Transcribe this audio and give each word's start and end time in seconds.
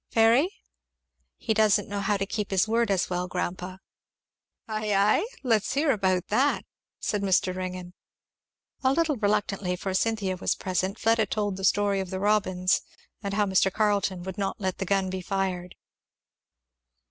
Fairy?" 0.09 0.49
"He 1.37 1.53
doesn't 1.53 1.87
know 1.87 1.99
how 1.99 2.17
to 2.17 2.25
keep 2.25 2.49
his 2.49 2.67
word 2.67 2.89
as 2.89 3.07
well, 3.07 3.27
grandpa." 3.27 3.77
"Ay, 4.67 4.95
ay? 4.95 5.27
let's 5.43 5.73
hear 5.75 5.91
about 5.91 6.29
that," 6.29 6.65
said 6.99 7.21
Mr. 7.21 7.55
Ringgan. 7.55 7.93
A 8.83 8.93
little 8.93 9.17
reluctantly, 9.17 9.75
for 9.75 9.93
Cynthia 9.93 10.37
was 10.37 10.55
present, 10.55 10.97
Fleda 10.97 11.27
told 11.27 11.55
the 11.55 11.63
story 11.63 11.99
of 11.99 12.09
the 12.09 12.19
robins, 12.19 12.81
and 13.21 13.35
how 13.35 13.45
Mr. 13.45 13.71
Carleton 13.71 14.23
would 14.23 14.39
not 14.39 14.59
let 14.59 14.79
the 14.79 14.85
gun 14.85 15.11
be 15.11 15.21
fired. 15.21 15.75